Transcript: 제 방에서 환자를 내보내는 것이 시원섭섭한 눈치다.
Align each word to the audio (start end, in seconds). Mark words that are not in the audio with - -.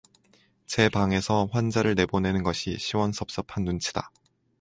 제 0.65 0.89
방에서 0.89 1.47
환자를 1.51 1.93
내보내는 1.93 2.41
것이 2.41 2.75
시원섭섭한 2.79 3.65
눈치다. 3.65 4.09